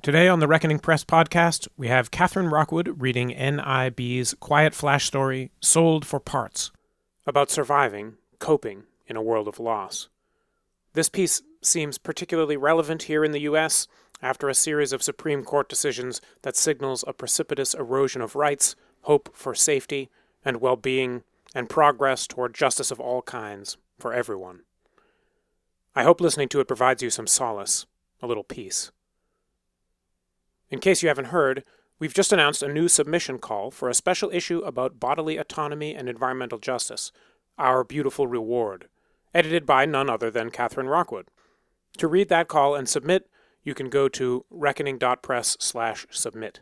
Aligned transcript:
Today 0.00 0.28
on 0.28 0.38
the 0.38 0.46
Reckoning 0.46 0.78
Press 0.78 1.04
podcast, 1.04 1.66
we 1.76 1.88
have 1.88 2.12
Catherine 2.12 2.50
Rockwood 2.50 3.02
reading 3.02 3.30
NIB's 3.30 4.32
quiet 4.34 4.72
flash 4.72 5.04
story, 5.04 5.50
Sold 5.60 6.06
for 6.06 6.20
Parts, 6.20 6.70
about 7.26 7.50
surviving, 7.50 8.14
coping 8.38 8.84
in 9.08 9.16
a 9.16 9.22
world 9.22 9.48
of 9.48 9.58
loss. 9.58 10.08
This 10.92 11.08
piece 11.08 11.42
seems 11.62 11.98
particularly 11.98 12.56
relevant 12.56 13.02
here 13.02 13.24
in 13.24 13.32
the 13.32 13.40
U.S. 13.40 13.88
after 14.22 14.48
a 14.48 14.54
series 14.54 14.92
of 14.92 15.02
Supreme 15.02 15.42
Court 15.42 15.68
decisions 15.68 16.20
that 16.42 16.56
signals 16.56 17.04
a 17.08 17.12
precipitous 17.12 17.74
erosion 17.74 18.22
of 18.22 18.36
rights, 18.36 18.76
hope 19.02 19.28
for 19.34 19.52
safety 19.52 20.10
and 20.44 20.60
well 20.60 20.76
being, 20.76 21.24
and 21.56 21.68
progress 21.68 22.28
toward 22.28 22.54
justice 22.54 22.92
of 22.92 23.00
all 23.00 23.22
kinds 23.22 23.78
for 23.98 24.12
everyone. 24.14 24.60
I 25.96 26.04
hope 26.04 26.20
listening 26.20 26.48
to 26.50 26.60
it 26.60 26.68
provides 26.68 27.02
you 27.02 27.10
some 27.10 27.26
solace, 27.26 27.84
a 28.22 28.28
little 28.28 28.44
peace. 28.44 28.92
In 30.70 30.80
case 30.80 31.02
you 31.02 31.08
haven't 31.08 31.26
heard, 31.26 31.64
we've 31.98 32.14
just 32.14 32.32
announced 32.32 32.62
a 32.62 32.72
new 32.72 32.88
submission 32.88 33.38
call 33.38 33.70
for 33.70 33.88
a 33.88 33.94
special 33.94 34.30
issue 34.30 34.58
about 34.60 35.00
bodily 35.00 35.38
autonomy 35.38 35.94
and 35.94 36.08
environmental 36.08 36.58
justice, 36.58 37.10
Our 37.58 37.84
Beautiful 37.84 38.26
Reward, 38.26 38.88
edited 39.32 39.64
by 39.64 39.86
none 39.86 40.10
other 40.10 40.30
than 40.30 40.50
Catherine 40.50 40.88
Rockwood. 40.88 41.28
To 41.96 42.06
read 42.06 42.28
that 42.28 42.48
call 42.48 42.74
and 42.74 42.86
submit, 42.88 43.30
you 43.62 43.74
can 43.74 43.88
go 43.88 44.08
to 44.08 44.44
reckoning.press/submit. 44.50 46.60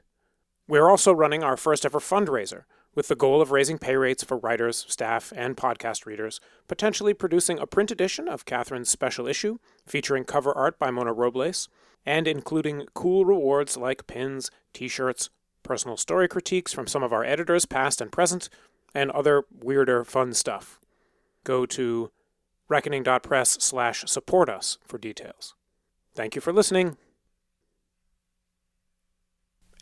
We're 0.69 0.89
also 0.89 1.13
running 1.13 1.45
our 1.45 1.57
first 1.57 1.85
ever 1.85 2.01
fundraiser 2.01 2.65
with 2.95 3.09
the 3.09 3.17
goal 3.17 3.43
of 3.43 3.53
raising 3.53 3.79
pay 3.79 3.97
rates 3.97 4.25
for 4.25 4.39
writers, 4.39 4.87
staff, 4.89 5.33
and 5.37 5.57
podcast 5.57 6.07
readers, 6.07 6.41
potentially 6.67 7.13
producing 7.13 7.59
a 7.59 7.67
print 7.67 7.91
edition 7.91 8.29
of 8.29 8.47
Catherine's 8.47 8.89
special 8.89 9.27
issue 9.27 9.59
featuring 9.85 10.25
cover 10.25 10.57
art 10.57 10.79
by 10.79 10.91
Mona 10.91 11.13
Robles 11.13 11.69
and 12.07 12.29
including 12.29 12.87
cool 12.95 13.25
rewards 13.25 13.77
like 13.77 14.07
pins, 14.07 14.51
t 14.73 14.89
shirts, 14.89 15.29
personal 15.63 15.97
story 15.97 16.29
critiques 16.29 16.73
from 16.73 16.87
some 16.87 17.03
of 17.03 17.13
our 17.13 17.25
editors, 17.25 17.67
past 17.67 18.01
and 18.01 18.13
present, 18.13 18.49
and 18.95 19.11
other 19.11 19.45
weirder 19.53 20.05
fun 20.05 20.33
stuff. 20.33 20.81
Go 21.45 21.67
to 21.67 22.11
reckoning.press 22.69 23.59
slash 23.61 24.05
support 24.07 24.49
us 24.49 24.79
for 24.87 24.99
details. 24.99 25.55
Thank 26.15 26.35
you 26.35 26.41
for 26.41 26.53
listening. 26.53 26.97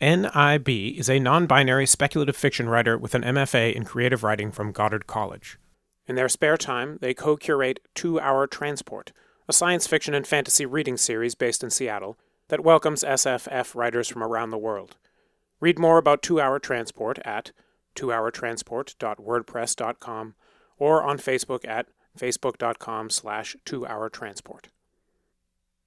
NIB 0.01 0.67
is 0.67 1.09
a 1.09 1.19
non 1.19 1.45
binary 1.45 1.85
speculative 1.85 2.35
fiction 2.35 2.67
writer 2.67 2.97
with 2.97 3.15
an 3.15 3.21
MFA 3.21 3.73
in 3.73 3.85
creative 3.85 4.23
writing 4.23 4.51
from 4.51 4.73
Goddard 4.73 5.07
College. 5.07 5.57
In 6.05 6.15
their 6.15 6.27
spare 6.27 6.57
time, 6.57 6.97
they 7.01 7.13
co 7.13 7.37
curate 7.37 7.79
Two 7.95 8.19
Hour 8.19 8.45
Transport, 8.45 9.13
a 9.47 9.53
science 9.53 9.87
fiction 9.87 10.13
and 10.13 10.27
fantasy 10.27 10.65
reading 10.65 10.97
series 10.97 11.35
based 11.35 11.63
in 11.63 11.69
Seattle 11.69 12.17
that 12.47 12.63
welcomes 12.63 13.03
SFF 13.03 13.75
writers 13.75 14.07
from 14.07 14.23
around 14.23 14.49
the 14.49 14.57
world. 14.57 14.95
Read 15.59 15.77
more 15.79 15.97
about 15.97 16.21
Two 16.21 16.39
Hour 16.41 16.59
Transport 16.59 17.19
at 17.25 17.51
twohourtransport.wordpress.com 17.95 20.35
or 20.77 21.03
on 21.03 21.17
Facebook 21.17 21.67
at 21.67 21.87
facebook.com 22.17 23.09
slash 23.09 23.57
twohourtransport. 23.65 24.65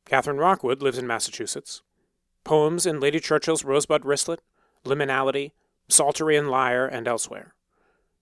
Catherine 0.04 0.36
Rockwood 0.38 0.82
lives 0.82 0.98
in 0.98 1.06
Massachusetts. 1.06 1.82
Poems 2.44 2.84
in 2.86 3.00
Lady 3.00 3.20
Churchill's 3.20 3.64
Rosebud 3.64 4.02
Wristlet, 4.02 4.40
Liminality, 4.84 5.52
Psaltery 5.88 6.36
and 6.36 6.50
Lyre, 6.50 6.86
and 6.86 7.06
elsewhere. 7.06 7.54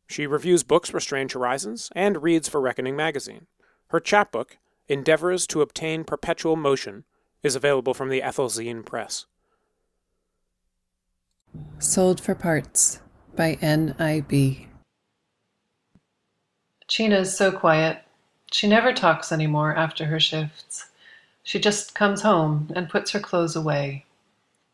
She 0.09 0.27
reviews 0.27 0.63
books 0.63 0.91
for 0.91 1.01
Strange 1.01 1.33
Horizons 1.33 1.91
and 1.95 2.23
reads 2.23 2.49
for 2.49 2.61
Reckoning 2.61 2.97
magazine. 2.97 3.47
Her 3.89 4.01
chapbook, 4.01 4.59
Endeavors 4.89 5.47
to 5.49 5.63
Obtain 5.63 6.05
Perpetual 6.05 6.57
Motion, 6.57 7.05
is 7.43 7.57
available 7.57 7.95
from 7.95 8.09
the 8.09 8.21
Ethelzine 8.21 8.85
Press. 8.85 9.27
Sold 11.79 12.21
for 12.21 12.35
Parts 12.35 13.01
by 13.35 13.59
N.I.B. 13.61 14.69
China's 16.89 17.37
so 17.37 17.51
quiet. 17.51 17.99
She 18.53 18.69
never 18.69 18.93
talks 18.93 19.33
anymore 19.33 19.75
after 19.75 20.07
her 20.07 20.21
shifts. 20.21 20.87
She 21.43 21.59
just 21.61 21.95
comes 21.95 22.23
home 22.23 22.71
and 22.75 22.89
puts 22.89 23.11
her 23.11 23.21
clothes 23.21 23.57
away, 23.57 24.05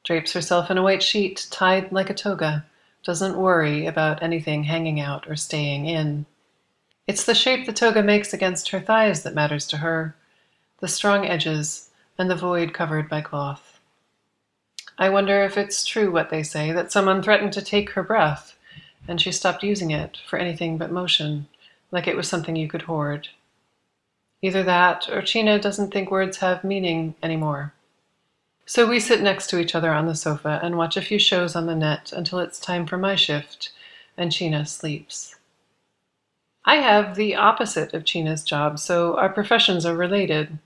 drapes 0.04 0.32
herself 0.32 0.70
in 0.70 0.78
a 0.78 0.82
white 0.82 1.02
sheet 1.02 1.46
tied 1.50 1.92
like 1.92 2.10
a 2.10 2.14
toga, 2.14 2.64
doesn't 3.02 3.36
worry 3.36 3.86
about 3.86 4.22
anything 4.22 4.64
hanging 4.64 5.00
out 5.00 5.28
or 5.28 5.36
staying 5.36 5.86
in. 5.86 6.24
It's 7.06 7.24
the 7.24 7.34
shape 7.34 7.66
the 7.66 7.72
toga 7.72 8.02
makes 8.02 8.32
against 8.32 8.68
her 8.70 8.80
thighs 8.80 9.22
that 9.22 9.34
matters 9.34 9.66
to 9.68 9.78
her, 9.78 10.14
the 10.78 10.88
strong 10.88 11.26
edges 11.26 11.90
and 12.16 12.30
the 12.30 12.36
void 12.36 12.72
covered 12.72 13.08
by 13.08 13.20
cloth. 13.20 13.80
I 14.98 15.08
wonder 15.08 15.42
if 15.42 15.58
it's 15.58 15.84
true 15.84 16.12
what 16.12 16.30
they 16.30 16.42
say 16.42 16.70
that 16.70 16.92
someone 16.92 17.22
threatened 17.22 17.52
to 17.54 17.62
take 17.62 17.90
her 17.90 18.02
breath, 18.02 18.56
and 19.08 19.20
she 19.20 19.32
stopped 19.32 19.64
using 19.64 19.90
it 19.90 20.18
for 20.28 20.38
anything 20.38 20.78
but 20.78 20.92
motion, 20.92 21.48
like 21.90 22.06
it 22.06 22.16
was 22.16 22.28
something 22.28 22.54
you 22.54 22.68
could 22.68 22.82
hoard. 22.82 23.28
Either 24.40 24.62
that, 24.62 25.08
or 25.08 25.22
China 25.22 25.58
doesn't 25.58 25.92
think 25.92 26.10
words 26.10 26.36
have 26.38 26.62
meaning 26.62 27.14
anymore. 27.22 27.72
So 28.64 28.86
we 28.86 29.00
sit 29.00 29.22
next 29.22 29.48
to 29.48 29.58
each 29.58 29.74
other 29.74 29.90
on 29.90 30.06
the 30.06 30.14
sofa 30.14 30.60
and 30.62 30.78
watch 30.78 30.96
a 30.96 31.02
few 31.02 31.18
shows 31.18 31.56
on 31.56 31.66
the 31.66 31.74
net 31.74 32.12
until 32.12 32.38
it's 32.38 32.60
time 32.60 32.86
for 32.86 32.96
my 32.96 33.16
shift, 33.16 33.72
and 34.16 34.30
China 34.30 34.64
sleeps. 34.66 35.36
I 36.64 36.76
have 36.76 37.16
the 37.16 37.34
opposite 37.34 37.92
of 37.92 38.04
China's 38.04 38.44
job, 38.44 38.78
so 38.78 39.16
our 39.16 39.28
professions 39.28 39.84
are 39.84 39.96
related. 39.96 40.58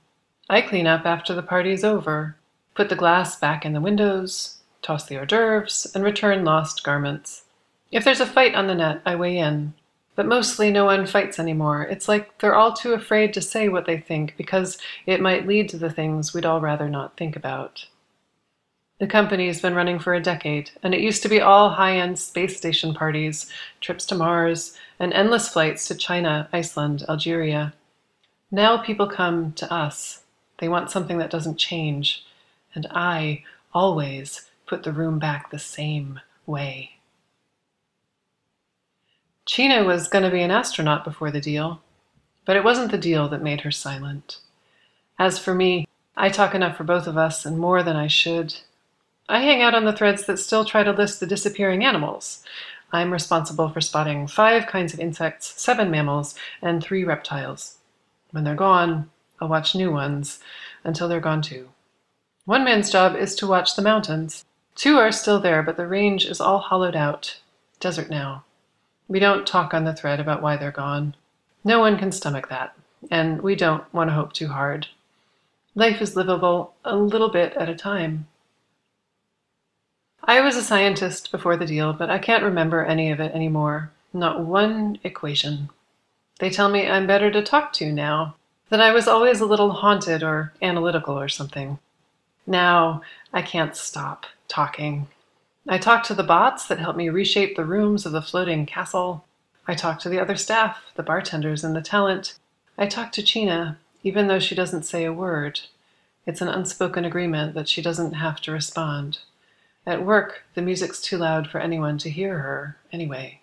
I 0.49 0.61
clean 0.61 0.87
up 0.87 1.07
after 1.07 1.35
the 1.35 1.43
party 1.43 1.73
is 1.73 1.85
over, 1.85 2.37
put 2.75 2.91
the 2.91 2.97
glass 2.97 3.39
back 3.39 3.65
in 3.65 3.73
the 3.73 3.81
windows, 3.81 4.59
toss 4.83 5.07
the 5.07 5.17
hors 5.17 5.27
d'oeuvres, 5.27 5.87
and 5.95 6.05
return 6.05 6.45
lost 6.45 6.85
garments. 6.85 7.45
If 7.91 8.05
there's 8.05 8.21
a 8.21 8.27
fight 8.27 8.55
on 8.55 8.67
the 8.67 8.75
net, 8.75 9.01
I 9.07 9.17
weigh 9.17 9.39
in. 9.39 9.75
But 10.15 10.27
mostly 10.27 10.71
no 10.71 10.85
one 10.85 11.07
fights 11.07 11.39
anymore. 11.39 11.83
It's 11.83 12.09
like 12.09 12.39
they're 12.39 12.55
all 12.55 12.73
too 12.73 12.93
afraid 12.93 13.33
to 13.35 13.43
say 13.43 13.69
what 13.69 13.87
they 13.87 13.99
think 13.99 14.35
because 14.37 14.79
it 15.07 15.21
might 15.21 15.47
lead 15.47 15.69
to 15.71 15.79
the 15.79 15.91
things 15.91 16.33
we'd 16.33 16.47
all 16.47 16.61
rather 16.61 16.89
not 16.89 17.17
think 17.17 17.37
about. 17.37 17.87
The 18.99 19.07
company's 19.07 19.61
been 19.61 19.75
running 19.75 19.99
for 19.99 20.15
a 20.15 20.23
decade, 20.23 20.71
and 20.83 20.95
it 20.95 21.01
used 21.01 21.23
to 21.23 21.29
be 21.29 21.41
all 21.41 21.71
high 21.71 21.99
end 21.99 22.19
space 22.19 22.57
station 22.57 22.95
parties, 22.95 23.51
trips 23.81 24.07
to 24.07 24.15
Mars, 24.15 24.77
and 24.99 25.13
endless 25.13 25.51
flights 25.51 25.87
to 25.89 25.95
China, 25.95 26.49
Iceland, 26.51 27.05
Algeria. 27.07 27.75
Now 28.51 28.79
people 28.79 29.07
come 29.07 29.53
to 29.55 29.71
us. 29.71 30.23
They 30.59 30.69
want 30.69 30.91
something 30.91 31.19
that 31.19 31.31
doesn't 31.31 31.59
change, 31.59 32.25
and 32.75 32.87
I 32.91 33.45
always 33.75 34.49
put 34.67 34.83
the 34.83 34.93
room 34.93 35.19
back 35.19 35.51
the 35.51 35.59
same 35.59 36.21
way. 36.47 36.93
China 39.45 39.85
was 39.85 40.09
going 40.09 40.25
to 40.25 40.31
be 40.31 40.43
an 40.43 40.51
astronaut 40.51 41.05
before 41.05 41.31
the 41.31 41.41
deal, 41.41 41.83
but 42.47 42.57
it 42.57 42.65
wasn't 42.65 42.91
the 42.91 42.99
deal 42.99 43.29
that 43.29 43.43
made 43.43 43.61
her 43.61 43.71
silent. 43.71 44.39
As 45.19 45.39
for 45.39 45.55
me, 45.55 45.87
I 46.17 46.31
talk 46.31 46.55
enough 46.55 46.79
for 46.79 46.85
both 46.85 47.07
of 47.07 47.19
us 47.19 47.45
and 47.45 47.59
more 47.59 47.83
than 47.83 47.95
I 47.95 48.07
should. 48.07 48.55
I 49.29 49.41
hang 49.41 49.61
out 49.61 49.75
on 49.75 49.85
the 49.85 49.93
threads 49.93 50.27
that 50.27 50.39
still 50.39 50.65
try 50.65 50.85
to 50.85 50.93
list 50.93 51.19
the 51.19 51.27
disappearing 51.27 51.85
animals. 51.85 52.45
I'm 52.93 53.13
responsible 53.13 53.69
for 53.69 53.81
spotting 53.81 54.29
five 54.29 54.69
kinds 54.69 54.95
of 54.95 55.01
insects, 55.01 55.61
seven 55.61 55.91
mammals, 55.91 56.37
and 56.63 56.81
three 56.83 57.03
reptiles. 57.03 57.79
When 58.31 58.45
they're 58.45 58.55
gone, 58.55 59.11
I'll 59.41 59.49
watch 59.49 59.75
new 59.75 59.91
ones 59.91 60.39
until 60.85 61.09
they're 61.09 61.19
gone 61.19 61.43
too. 61.43 61.71
One 62.45 62.65
man's 62.65 62.91
job 62.91 63.17
is 63.17 63.35
to 63.37 63.47
watch 63.49 63.75
the 63.75 63.83
mountains. 63.83 64.45
Two 64.77 64.97
are 64.99 65.11
still 65.11 65.41
there, 65.41 65.63
but 65.63 65.77
the 65.77 65.89
range 65.89 66.25
is 66.25 66.41
all 66.41 66.61
hollowed 66.61 66.95
out. 66.95 67.41
Desert 67.81 68.09
now. 68.09 68.45
We 69.09 69.19
don't 69.19 69.47
talk 69.47 69.75
on 69.75 69.85
the 69.85 69.95
thread 69.95 70.21
about 70.21 70.43
why 70.43 70.57
they're 70.57 70.71
gone. 70.71 71.17
No 71.65 71.81
one 71.81 71.99
can 71.99 72.13
stomach 72.13 72.49
that, 72.49 72.77
and 73.11 73.43
we 73.43 73.57
don't 73.57 73.93
want 73.93 74.11
to 74.11 74.15
hope 74.15 74.33
too 74.33 74.49
hard. 74.49 74.87
Life 75.75 76.01
is 76.01 76.15
livable 76.15 76.75
a 76.85 76.95
little 76.95 77.29
bit 77.29 77.55
at 77.55 77.69
a 77.69 77.75
time. 77.75 78.29
I 80.29 80.41
was 80.41 80.57
a 80.57 80.63
scientist 80.63 81.31
before 81.31 81.57
the 81.57 81.67
deal, 81.67 81.93
but 81.93 82.11
I 82.11 82.19
can't 82.19 82.43
remember 82.43 82.85
any 82.85 83.13
of 83.13 83.21
it 83.21 83.33
anymore. 83.33 83.93
Not 84.13 84.41
one 84.41 84.99
equation. 85.05 85.71
They 86.41 86.51
tell 86.51 86.69
me 86.69 86.89
I'm 86.89 87.07
better 87.07 87.31
to 87.31 87.43
talk 87.43 87.73
to 87.75 87.93
now, 87.93 88.35
that 88.69 88.81
I 88.81 88.93
was 88.93 89.07
always 89.07 89.41
a 89.41 89.47
little 89.47 89.71
haunted 89.71 90.25
or 90.25 90.53
analytical 90.61 91.17
or 91.17 91.29
something. 91.29 91.79
Now 92.45 93.03
I 93.33 93.41
can't 93.41 93.77
stop 93.77 94.27
talking. 94.49 95.07
I 95.69 95.79
talk 95.79 96.03
to 96.05 96.15
the 96.15 96.25
bots 96.25 96.67
that 96.67 96.81
help 96.81 96.97
me 96.97 97.09
reshape 97.09 97.55
the 97.55 97.65
rooms 97.65 98.05
of 98.05 98.11
the 98.11 98.21
floating 98.21 98.67
castle. 98.67 99.25
I 99.69 99.75
talk 99.75 100.01
to 100.01 100.09
the 100.09 100.19
other 100.19 100.37
staff, 100.37 100.83
the 100.97 101.05
bartenders, 101.05 101.63
and 101.63 101.77
the 101.77 101.81
talent. 101.81 102.37
I 102.77 102.87
talk 102.87 103.13
to 103.13 103.23
China, 103.23 103.79
even 104.03 104.27
though 104.27 104.41
she 104.41 104.57
doesn't 104.57 104.83
say 104.83 105.05
a 105.05 105.13
word. 105.13 105.61
It's 106.27 106.41
an 106.41 106.49
unspoken 106.49 107.05
agreement 107.05 107.55
that 107.55 107.69
she 107.69 107.81
doesn't 107.81 108.15
have 108.15 108.41
to 108.41 108.51
respond. 108.51 109.19
At 109.87 110.05
work, 110.05 110.43
the 110.55 110.63
music's 110.63 111.01
too 111.01 111.17
loud 111.17 111.49
for 111.49 111.61
anyone 111.61 111.97
to 111.99 112.11
hear 112.11 112.39
her, 112.39 112.77
anyway. 112.93 113.41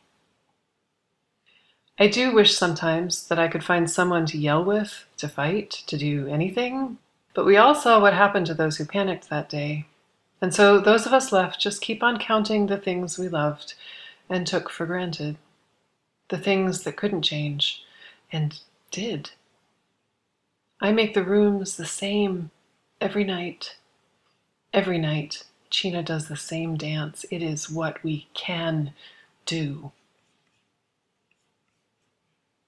I 1.98 2.07
do 2.07 2.34
wish 2.34 2.54
sometimes 2.54 3.28
that 3.28 3.40
I 3.40 3.48
could 3.48 3.63
find 3.63 3.90
someone 3.90 4.25
to 4.25 4.38
yell 4.38 4.63
with, 4.63 5.06
to 5.18 5.30
fight, 5.30 5.72
to 5.88 5.98
do 5.98 6.28
anything, 6.28 6.98
but 7.34 7.45
we 7.45 7.56
all 7.56 7.75
saw 7.75 8.01
what 8.01 8.13
happened 8.13 8.48
to 8.48 8.54
those 8.54 8.78
who 8.78 8.86
panicked 8.86 9.30
that 9.30 9.48
day. 9.48 9.86
And 10.42 10.54
so 10.54 10.80
those 10.80 11.06
of 11.06 11.13
us 11.13 11.31
left 11.31 11.62
just 11.62 11.81
keep 11.81 12.04
on 12.04 12.19
counting 12.19 12.66
the 12.66 12.78
things 12.78 13.18
we 13.18 13.30
loved 13.30 13.75
and 14.30 14.45
took 14.45 14.69
for 14.69 14.86
granted, 14.86 15.38
the 16.30 16.38
things 16.38 16.84
that 16.84 16.98
couldn't 16.98 17.22
change 17.22 17.84
and 18.31 18.60
did. 18.92 19.31
I 20.81 20.92
make 20.92 21.13
the 21.13 21.24
rooms 21.24 21.78
the 21.78 21.86
same 21.86 22.51
every 23.00 23.24
night. 23.24 23.78
Every 24.74 24.98
night, 24.98 25.44
Chena 25.74 26.06
does 26.06 26.30
the 26.30 26.38
same 26.38 26.78
dance. 26.78 27.25
It 27.31 27.44
is 27.44 27.70
what 27.70 28.04
we 28.04 28.28
can 28.36 28.94
do. 29.48 29.92